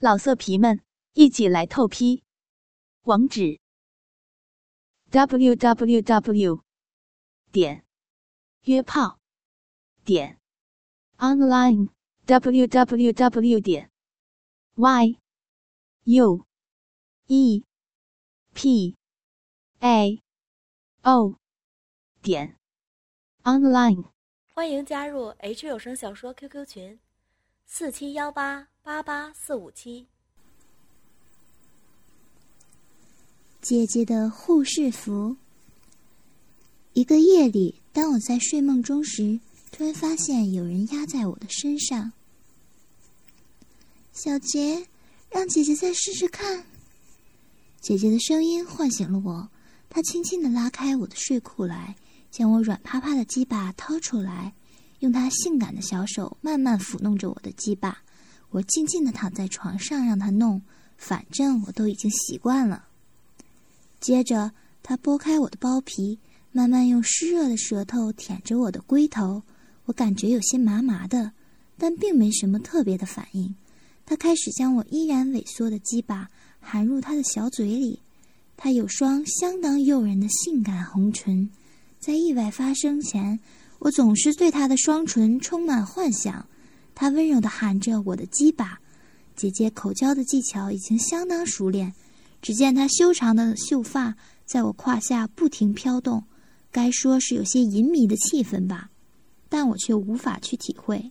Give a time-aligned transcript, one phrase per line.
[0.00, 0.80] 老色皮们，
[1.14, 2.22] 一起来透批！
[3.02, 3.58] 网址
[5.10, 6.62] ：w w w
[7.50, 7.84] 点
[8.62, 9.18] 约炮
[10.04, 10.38] 点
[11.16, 11.88] online
[12.26, 13.90] w w w 点
[14.76, 15.18] y
[16.04, 16.46] u
[17.26, 17.64] e
[18.54, 18.96] p
[19.80, 20.22] a
[21.02, 21.36] o
[22.22, 22.56] 点
[23.42, 24.04] online。
[24.54, 27.00] 欢迎加入 H 有声小说 QQ 群：
[27.70, 28.66] 四七幺八。
[28.82, 30.06] 八八四五七，
[33.60, 35.36] 姐姐的护士服。
[36.94, 39.38] 一个夜里，当我在睡梦中时，
[39.70, 42.10] 突然发现有人压在我的身上。
[44.14, 44.86] 小杰，
[45.28, 46.64] 让姐姐再试试看。
[47.82, 49.50] 姐姐的声音唤醒了我，
[49.90, 51.94] 她轻轻的拉开我的睡裤来，
[52.30, 54.54] 将我软趴趴的鸡巴掏出来，
[55.00, 58.02] 用她性感的小手慢慢抚弄着我的鸡巴。
[58.50, 60.62] 我静静的躺在床上，让他弄，
[60.96, 62.86] 反正我都已经习惯了。
[64.00, 66.18] 接着，他拨开我的包皮，
[66.50, 69.42] 慢慢用湿热的舌头舔着我的龟头。
[69.84, 71.32] 我感觉有些麻麻的，
[71.76, 73.54] 但并没什么特别的反应。
[74.06, 78.00] 他开始将我依然萎缩的鸡巴含入他的小嘴里。
[78.56, 81.50] 他有双相当诱人的性感红唇，
[82.00, 83.38] 在意外发生前，
[83.78, 86.46] 我总是对他的双唇充满幻想。
[86.94, 88.80] 他温柔地喊着我的鸡巴，
[89.36, 91.94] 姐姐口交的技巧已经相当熟练。
[92.42, 94.14] 只见她修长的秀发
[94.46, 96.24] 在我胯下不停飘动，
[96.70, 98.90] 该说是有些淫靡的气氛吧，
[99.48, 101.10] 但我却无法去体会。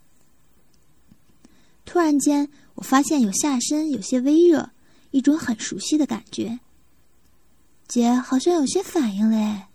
[1.86, 4.72] 突然间，我发现有下身有些微热，
[5.12, 6.60] 一种很熟悉的感觉。
[7.88, 9.67] 姐好像有些反应嘞。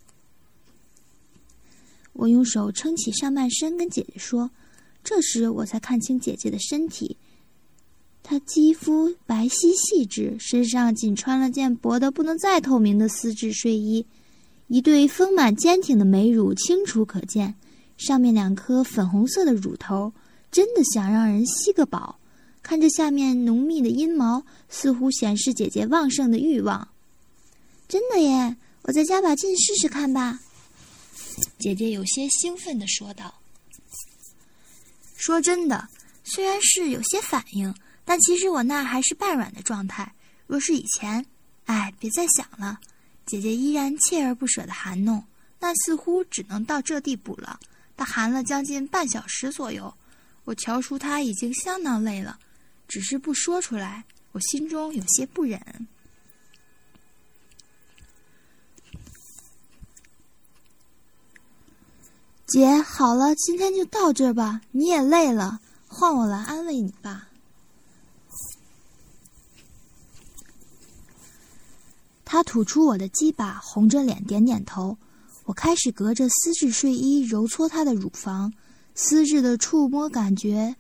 [2.12, 4.50] 我用手撑起上半身，跟姐姐说。
[5.05, 7.16] 这时我才看清姐姐的身体，
[8.22, 14.06] 她肌肤白皙细致，身上仅穿了件薄得不能再透明的丝质睡衣，
[14.68, 17.56] 一对丰满坚挺的美乳清楚可见，
[17.96, 20.12] 上面两颗粉红色的乳头
[20.52, 22.20] 真的想让人吸个饱。
[22.62, 26.86] 看着下面浓密的阴毛，似乎显示姐姐旺盛的欲望。
[27.89, 28.56] 真的耶！
[28.83, 30.39] 我再加把劲试试看吧。
[31.59, 33.33] 姐姐有些兴奋地说道。
[35.17, 35.89] 说真的，
[36.25, 37.73] 虽然是有些反应，
[38.05, 40.13] 但其实我那还是半软的状态。
[40.47, 41.25] 若是以前，
[41.67, 42.81] 哎，别再想了。
[43.25, 45.25] 姐姐依然锲而不舍的含弄，
[45.59, 47.59] 但似乎只能到这地步了。
[47.97, 49.95] 她含了将近半小时左右，
[50.45, 52.39] 我瞧出她已经相当累了，
[52.89, 55.87] 只是不说出来，我心中有些不忍。
[62.52, 64.61] 姐，好了，今天就到这儿吧。
[64.73, 65.58] 你也累了，
[65.89, 67.29] 换我来安慰你吧。
[72.27, 74.98] 他吐出我的鸡巴，红着脸点点头。
[75.45, 78.52] 我开始隔着丝质睡衣揉搓他的乳房，
[78.95, 80.77] 丝质的触摸感觉，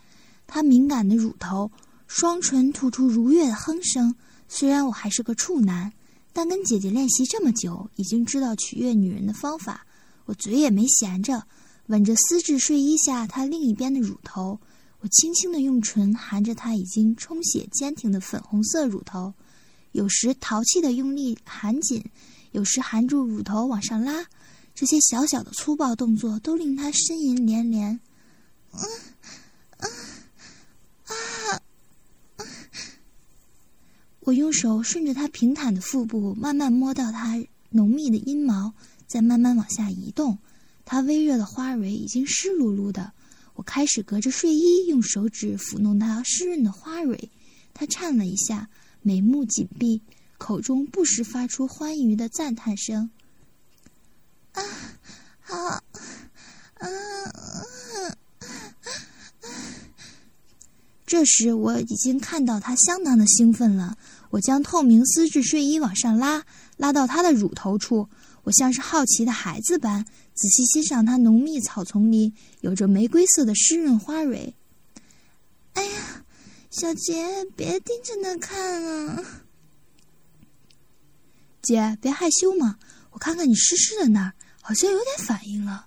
[0.46, 1.70] 他敏感的乳头，
[2.06, 4.14] 双唇吐出如月的哼声。
[4.46, 5.90] 虽然我还是个处男，
[6.34, 9.86] 但跟姐姐练习这么久，已经知道取悦女人的方法。
[10.32, 11.44] 我嘴也没闲着。
[11.88, 14.58] 吻着丝质睡衣下她另一边的乳头，
[15.00, 19.34] 我轻轻的用唇含着她已经充血坚挺的粉红色乳头，
[19.90, 22.02] 有时淘气的用力含紧，
[22.52, 24.24] 有时含住乳头往上拉，
[24.74, 28.00] 这些小小的粗暴动作都令她呻吟连连。
[28.72, 28.80] 嗯，
[29.76, 31.60] 啊，
[32.38, 32.46] 啊，
[34.20, 37.34] 我用手顺着她平坦的腹部慢慢摸到她
[37.68, 38.72] 浓密的阴毛，
[39.06, 40.38] 在慢慢往下移动。
[40.84, 43.12] 他微热的花蕊已经湿漉漉的，
[43.54, 47.30] 我开始隔着睡衣用手指抚弄他湿润的花蕊。
[47.72, 48.68] 他颤了一下，
[49.00, 50.02] 眉目紧闭，
[50.38, 53.10] 口中不时发出欢愉的赞叹声
[54.52, 54.62] ：“啊，
[55.40, 55.82] 好，啊，
[61.06, 63.96] 这时我已经看到他相当的兴奋了。
[64.30, 66.44] 我将透明丝质睡衣往上拉，
[66.76, 68.08] 拉到他的乳头处。
[68.44, 70.04] 我像是好奇的孩子般
[70.34, 74.54] 仔细欣赏它浓密草丛里有着玫瑰色的湿润花蕊。
[75.74, 76.24] 哎呀，
[76.70, 79.24] 小杰，别盯着那看啊！
[81.62, 82.78] 姐，别害羞嘛，
[83.10, 85.86] 我看看你湿湿的那儿，好像有点反应了。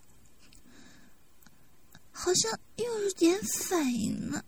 [2.12, 4.46] 好像又有点反应了。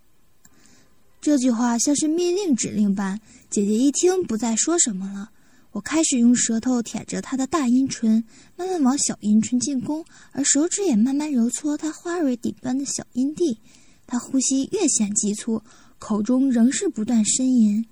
[1.19, 3.19] 这句话像是命令指令般，
[3.49, 5.31] 姐姐一听不再说什么了。
[5.71, 8.23] 我开始用舌头舔着他的大阴唇，
[8.55, 13.59] 慢慢往小阴唇进攻，而手指也慢慢揉搓他花蕊顶端的小阴蒂。
[14.07, 15.61] 他呼吸越显急促，
[15.99, 17.85] 口中仍是不断呻吟：“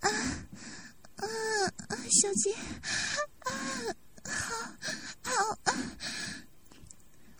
[0.00, 0.08] 啊
[1.16, 1.26] 啊
[1.88, 2.52] 啊，小杰，
[3.40, 3.50] 啊，
[4.22, 4.54] 好，
[5.22, 5.72] 好啊。”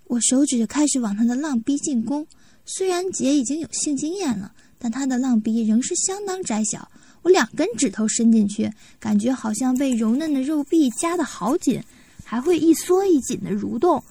[0.08, 2.26] 我手指开始往他的浪逼进攻。
[2.64, 6.90] 虽然杰已经有性经验了，但他的浪逼仍是相当窄小。
[7.24, 11.82] 我两根指头伸进去，感觉好像被柔嫩的肉壁夹得好紧，
[12.22, 14.04] 还会一缩一紧的蠕动，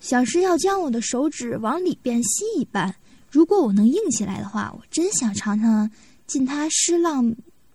[0.00, 2.94] 像是要将我的手指往里边吸一般。
[3.30, 5.90] 如果我能硬起来的话，我真想尝尝
[6.26, 7.34] 进他湿浪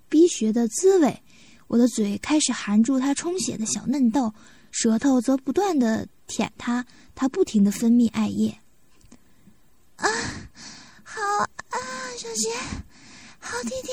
[0.10, 1.22] 逼穴的滋味。
[1.68, 4.34] 我的嘴开始含住他充血的小嫩豆，
[4.72, 6.86] 舌头则不断的舔它，
[7.16, 8.58] 它不停的分泌艾叶。
[9.96, 10.10] 啊，
[11.04, 11.78] 好啊，
[12.18, 12.50] 小杰，
[13.40, 13.92] 好弟弟，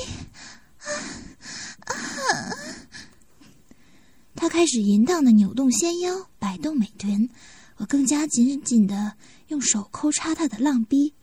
[4.35, 7.29] 他开始淫荡的扭动纤腰，摆动美臀，
[7.77, 9.13] 我更加紧紧的
[9.47, 11.13] 用手抠插他的浪逼。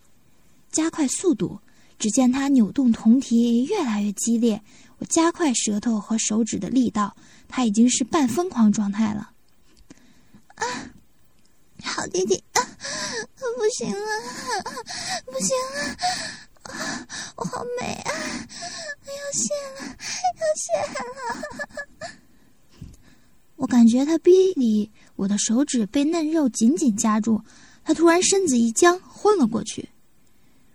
[0.73, 1.61] 加快速度，
[1.99, 4.61] 只见他扭动酮体越来越激烈。
[4.99, 7.17] 我加快舌头和手指的力道，
[7.49, 9.31] 他已经是半疯狂状态了。
[10.57, 10.67] 啊，
[11.83, 12.63] 好弟弟，啊，
[13.57, 14.01] 不行了，
[15.27, 15.79] 不行了，
[16.65, 18.13] 啊，我好美啊，
[19.07, 21.15] 要泄了，要泄了。
[23.57, 27.41] 我感觉他逼里，我的手指被嫩肉紧紧夹住，
[27.85, 29.89] 他突然身子一僵，昏了过去。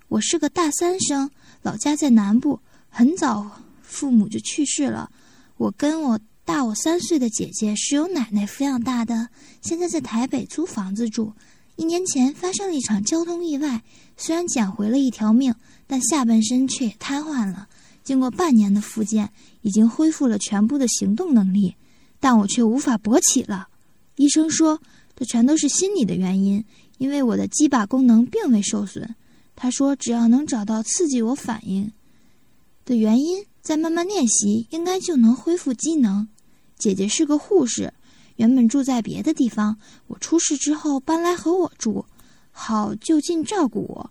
[0.07, 1.29] 我是个大三生，
[1.61, 5.11] 老家在南部，很早父母就去世了。
[5.57, 9.27] 我跟我大我三岁的姐姐是由奶奶抚养大的，
[9.61, 11.33] 现在在台北租房子住。
[11.75, 13.83] 一年前发生了一场交通意外，
[14.15, 15.53] 虽然捡回了一条命，
[15.87, 17.67] 但下半身却瘫痪了。
[18.01, 19.29] 经过半年的复健，
[19.61, 21.75] 已经恢复了全部的行动能力，
[22.19, 23.67] 但我却无法勃起了。
[24.15, 24.81] 医生说，
[25.15, 26.63] 这全都是心理的原因，
[26.97, 29.15] 因为我的鸡巴功能并未受损。
[29.55, 31.91] 他说：“只要能找到刺激我反应
[32.85, 36.27] 的原因，再慢慢练习，应该就能恢复机能。”
[36.79, 37.93] 姐姐是个护士，
[38.37, 39.77] 原本住在别的地方。
[40.07, 42.05] 我出事之后搬来和我住，
[42.51, 44.09] 好就近照顾我。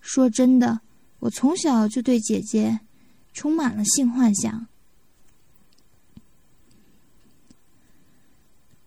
[0.00, 0.80] 说真的，
[1.18, 2.78] 我从小就对姐姐
[3.32, 4.66] 充满了性幻想。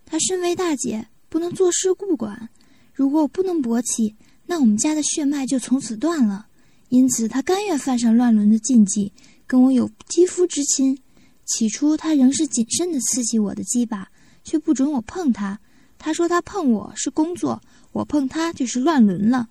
[0.06, 2.48] 她身为大姐，不能坐视不管。
[2.94, 4.14] 如果我不能勃起，
[4.46, 6.46] 那我们家的血脉就从此断了，
[6.88, 9.12] 因此他甘愿犯上乱伦的禁忌，
[9.46, 10.98] 跟我有肌肤之亲。
[11.44, 14.08] 起初他仍是谨慎的刺激我的鸡巴，
[14.44, 15.58] 却不准我碰他。
[15.98, 17.60] 他说他碰我是工作，
[17.92, 19.48] 我碰他就是乱伦了。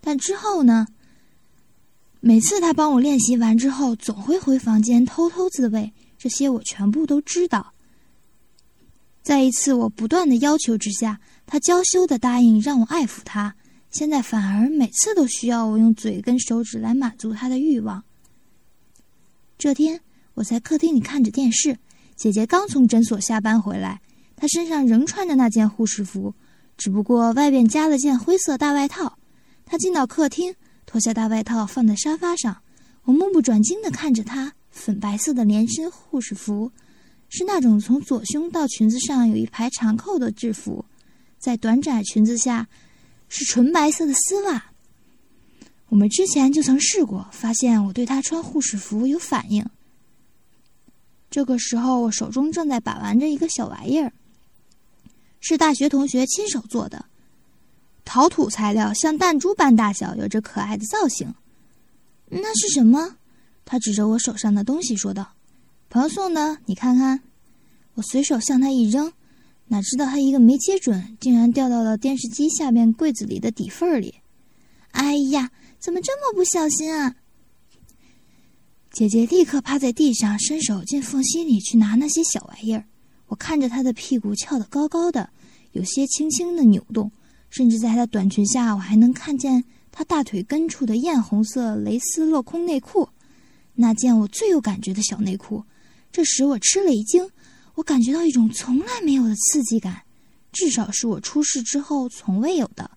[0.00, 0.86] 但之后呢？
[2.20, 7.73] 每次他帮我练习完之后，总会回房间偷偷自慰，这些我全部都知道。
[9.24, 13.56] 在一次我不断的要求之下，他娇羞的答应让我爱抚他。
[13.90, 18.04] 现在反而每次都需要我用嘴跟手指来满足他的欲望。
[19.56, 19.98] 这天
[20.34, 21.78] 我在客厅里看着电视，
[22.16, 24.02] 姐姐刚从诊所下班回来，
[24.36, 26.34] 她身上仍穿着那件护士服，
[26.76, 29.16] 只不过外边加了件灰色大外套。
[29.64, 30.54] 她进到客厅，
[30.84, 32.58] 脱下大外套放在沙发上，
[33.04, 36.70] 我目不转睛地看着她粉白色的连身护士服，
[37.34, 40.84] 是那种从左胸到裙子上有一排长扣的制服，
[41.40, 42.68] 在短窄裙子下。
[43.36, 44.66] 是纯白色的丝袜。
[45.88, 49.66] 我们之前就曾试过，发现我对她穿护士服有反应。
[51.30, 54.12] 这个时候，我手中正在把玩着一个小玩意儿，
[55.40, 57.06] 是大学同学亲手做的，
[58.04, 61.34] 陶土材料，像弹珠般大小，有着可爱的造型。
[62.28, 63.16] 那是什么？
[63.64, 65.32] 他指着我手上的东西说道
[65.94, 67.20] ：“朋友送的，你看看。”
[67.94, 69.12] 我随手向他一扔。
[69.68, 74.16] 哪知道他一个没接准，竟然掉到了电视机下面柜子里的底缝里。
[74.90, 77.14] 哎呀，怎么这么不小心啊！
[78.90, 82.84] 姐姐立刻趴在地上，伸手进缝隙里去拿那些小玩意儿。
[83.28, 85.30] 我看着她的屁股翘得高高的，
[85.70, 87.12] 有些轻轻的扭动，
[87.50, 93.08] 甚至在她的短裙下，我还能看见她大腿根处的艳红色蕾丝镂空内裤，
[93.74, 95.62] 那件我最有感觉的小内裤。
[96.14, 97.28] 这时我吃了一惊。
[97.74, 100.02] 我感觉到一种从来没有的刺激感，
[100.52, 102.88] 至少是我出事之后从未有的。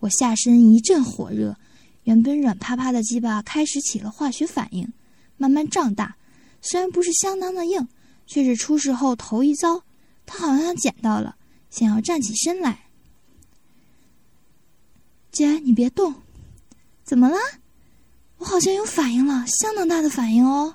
[0.00, 1.56] 我下身一阵火热，
[2.02, 4.92] 原本软趴趴的鸡巴开始起了化学反应，
[5.36, 6.16] 慢慢胀大。
[6.60, 7.86] 虽然不是相当的硬，
[8.26, 9.84] 却是出事后头一遭。
[10.26, 11.36] 他好像捡到了，
[11.70, 12.86] 想要站起身来。
[15.30, 16.12] 姐，你别动。
[17.04, 17.36] 怎么了？
[18.38, 20.74] 我好像有反应了，相当大的反应哦。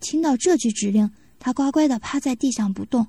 [0.00, 1.10] 听到这句指令。
[1.38, 3.06] 他乖乖地趴在地上不动，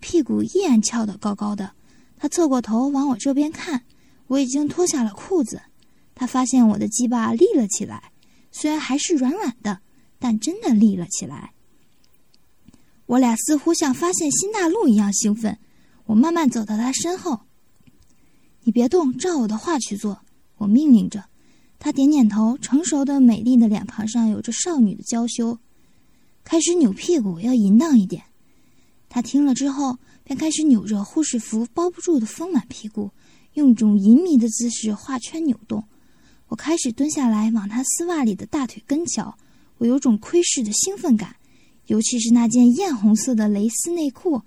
[0.00, 1.72] 屁股依然翘得高高的。
[2.18, 3.82] 他侧过头往我这边看，
[4.26, 5.62] 我已经脱下了裤子。
[6.14, 8.12] 他发现我的鸡巴立了起来，
[8.52, 9.80] 虽然还是软软的，
[10.18, 11.52] 但真的立了起来。
[13.06, 15.58] 我俩似乎像发现新大陆一样兴奋。
[16.04, 17.40] 我慢慢走到他身后，
[18.64, 20.20] 你别动，照我的话去做。
[20.58, 21.24] 我命令着。
[21.78, 25.58] 他点点头，成熟的美丽的脸庞上有着少女的娇羞。
[26.44, 28.22] 开始扭屁股，要淫荡一点。
[29.08, 33.10] 他听了之后，便开始扭着护士服包不住的丰满屁股，
[33.54, 35.84] 用一种淫靡的姿势画圈扭动。
[36.48, 39.36] 我开始蹲下来，往他丝袜里的大腿根瞧。
[39.78, 41.36] 我有种窥视的兴奋感，
[41.86, 44.42] 尤其是那件艳红色的蕾丝内裤。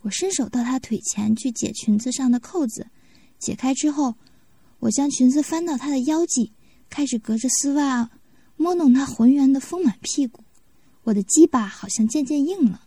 [0.00, 2.88] 我伸手到他腿前去解裙子上的扣子，
[3.38, 4.14] 解开之后，
[4.80, 6.52] 我将裙子翻到他的腰际。
[6.90, 8.10] 开始隔着丝袜
[8.56, 10.44] 摸弄他浑圆的丰满屁股，
[11.04, 12.86] 我的鸡巴好像渐渐硬了。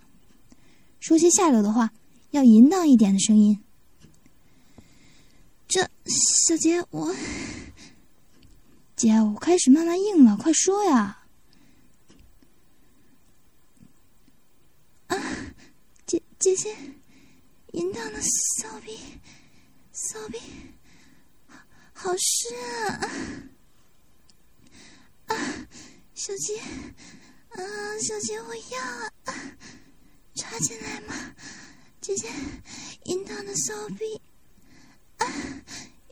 [1.00, 1.91] 说些下流的话，
[2.31, 3.60] 要淫荡一点的声音。
[5.67, 5.81] 这
[6.48, 7.15] 小杰，我
[8.95, 11.24] 姐，我开始慢慢硬了，快说呀！
[15.07, 15.17] 啊，
[16.05, 16.75] 姐姐姐，
[17.74, 18.98] 淫荡的骚逼，
[19.91, 20.39] 骚逼，
[21.93, 22.55] 好湿
[22.88, 23.10] 啊！
[25.27, 25.67] 啊，
[26.13, 26.62] 小杰，
[27.56, 27.64] 啊，
[28.02, 28.82] 小姐，我要
[29.26, 29.34] 啊，
[30.36, 31.14] 插进来吗？
[32.02, 32.28] 姐姐，
[33.06, 34.20] 淫荡的骚逼，
[35.18, 35.26] 啊，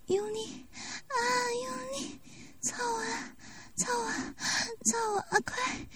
[0.08, 0.66] 用力，
[1.08, 1.16] 啊，
[1.66, 2.20] 用力，
[2.62, 3.04] 操我，
[3.76, 4.10] 操我，
[4.86, 5.40] 操我啊！
[5.46, 5.88] 快，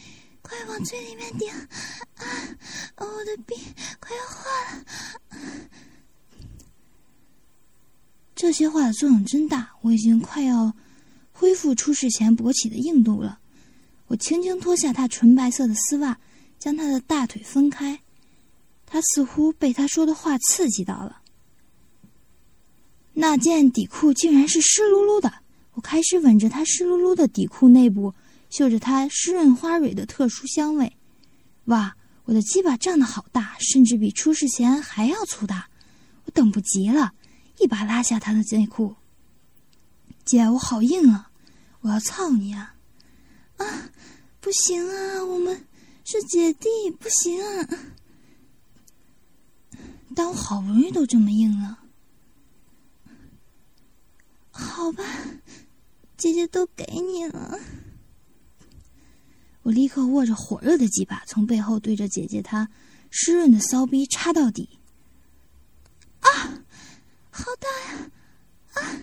[0.42, 2.58] 快往嘴里面顶，啊，
[2.98, 3.56] 我的逼
[4.00, 4.86] 快要化了。
[8.36, 10.74] 这些话的作用真大，我已经快要。
[11.40, 13.40] 恢复出事前勃起的硬度了，
[14.08, 16.18] 我轻轻脱下他纯白色的丝袜，
[16.58, 18.02] 将他的大腿分开。
[18.86, 21.22] 他似乎被他说的话刺激到了。
[23.14, 25.34] 那件底裤竟然是湿漉漉的，
[25.74, 28.14] 我开始吻着他湿漉漉的底裤内部，
[28.50, 30.96] 嗅着他湿润花蕊的特殊香味。
[31.66, 35.68] 哇，我的鸡巴胀得好大，甚至比出事前还要粗大。
[36.24, 37.14] 我等不及了，
[37.60, 38.96] 一把拉下他的内裤。
[40.24, 41.30] 姐，我好硬啊！
[41.82, 42.76] 我要操你啊！
[43.58, 43.92] 啊，
[44.40, 45.68] 不行啊，我们
[46.06, 47.68] 是姐弟，不行啊！
[50.16, 51.80] 但我好不容易都这么硬了，
[54.52, 55.04] 好吧，
[56.18, 57.60] 姐姐都给你了。
[59.64, 62.70] 我立刻握着火热的鸡巴，从背后对着姐姐她
[63.12, 64.80] 湿润的骚逼插到底。
[66.22, 66.64] 啊，
[67.30, 68.12] 好大呀！
[68.74, 69.02] 啊！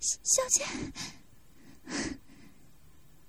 [0.00, 0.64] 小姐，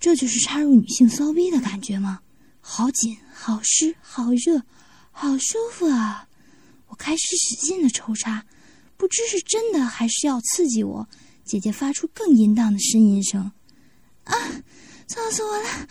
[0.04, 2.20] 这就是插入女性骚逼的感觉吗？
[2.60, 4.62] 好紧，好湿，好热，
[5.10, 6.28] 好舒服啊！
[6.88, 8.44] 我开始使劲的抽插，
[8.98, 11.08] 不知是真的还是要刺激我。
[11.42, 13.50] 姐姐发出更淫荡的呻吟声
[14.24, 14.36] ：“啊，
[15.06, 15.68] 操死我了！
[15.70, 15.88] 啊，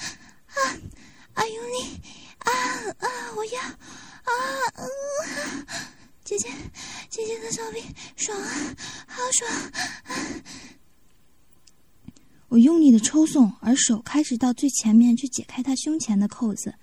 [1.33, 1.99] 啊用力！
[2.37, 2.51] 啊
[2.99, 3.61] 啊，我要！
[3.61, 4.31] 啊
[4.75, 5.65] 嗯，
[6.23, 6.49] 姐姐，
[7.09, 7.81] 姐姐的骚逼
[8.15, 8.75] 爽啊，
[9.07, 9.71] 好爽！”
[12.53, 16.75] 我用力的抽送，而手开始到最前面去解开他胸前的扣子。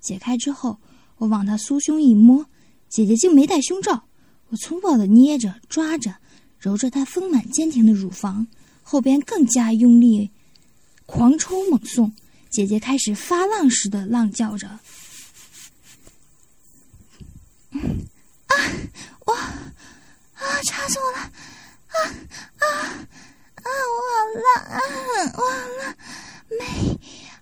[0.00, 0.78] 解开之后，
[1.18, 2.46] 我往他酥胸一摸，
[2.88, 4.04] 姐姐竟没戴胸罩。
[4.48, 6.16] 我粗暴的捏着、抓着、
[6.58, 8.46] 揉着她丰满坚挺的乳房，
[8.82, 10.30] 后边更加用力，
[11.04, 12.10] 狂抽猛送。
[12.48, 14.66] 姐姐开始发浪似的浪叫着
[17.68, 18.56] ：“啊，
[19.26, 21.18] 我啊，插死我了！
[21.18, 21.98] 啊
[22.60, 23.07] 啊！”
[23.78, 24.76] 我好辣啊，
[25.36, 25.96] 我好辣，
[26.48, 26.62] 美，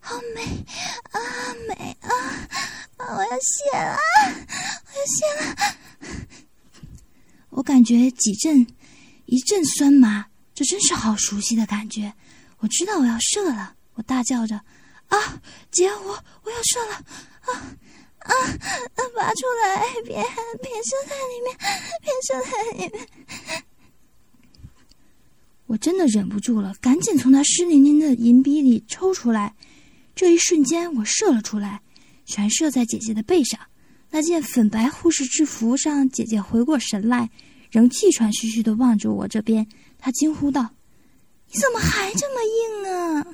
[0.00, 0.42] 好美
[1.10, 1.20] 啊，
[1.68, 2.10] 美啊，
[2.96, 3.98] 啊，我要泄了，
[4.86, 5.46] 我要泄了。
[7.50, 8.66] 我感觉几阵，
[9.24, 12.12] 一阵酸麻，这真是好熟悉的感觉。
[12.58, 14.60] 我知道我要射了，我大叫着
[15.08, 15.40] ：“啊，
[15.70, 16.94] 姐，我我要射了！
[16.94, 17.52] 啊
[18.18, 20.14] 啊啊，拔出来，别
[20.60, 21.56] 别射在里面，
[22.02, 23.08] 别射在里面。”
[25.66, 29.54] 我真的忍不住了，赶紧从他湿淋淋的银逼里抽出来。
[30.14, 31.82] 这一瞬间，我射了出来，
[32.24, 33.58] 全射在姐姐的背上。
[34.10, 37.28] 那件粉白护士制服上，姐姐回过神来，
[37.70, 39.66] 仍气喘吁吁的望着我这边。
[39.98, 40.70] 她惊呼道
[41.52, 43.26] ：“你怎么还这么硬啊？”“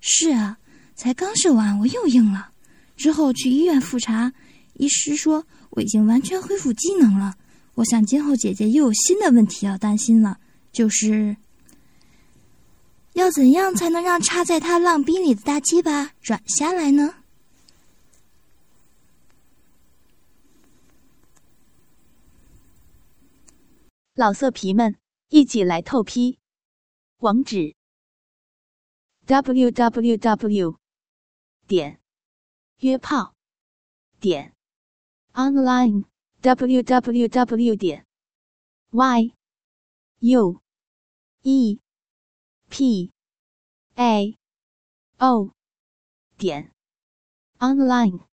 [0.00, 0.58] 是啊，
[0.94, 2.50] 才刚射完，我又硬了。
[2.94, 4.32] 之后去医院复查，
[4.74, 7.34] 医师说我已经完全恢复机能了。
[7.74, 10.38] 我想今后姐姐又有新的问题要担心了。”
[10.72, 11.36] 就是
[13.12, 17.16] 要怎样才能让插在他浪逼里的大鸡巴软下来呢？
[24.14, 24.96] 老色皮们，
[25.28, 26.38] 一起来透批！
[27.18, 27.74] 网址
[29.26, 30.76] www
[31.66, 32.00] 点
[32.78, 33.34] 约炮
[34.20, 34.54] 点
[35.32, 36.04] online
[36.42, 38.06] www 点
[38.90, 39.32] y
[40.18, 40.61] u
[41.44, 41.78] e
[42.68, 43.10] p
[43.96, 44.36] a
[45.18, 45.50] o
[46.38, 46.70] 点
[47.60, 48.31] online。